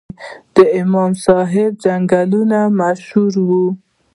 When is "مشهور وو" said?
2.79-3.65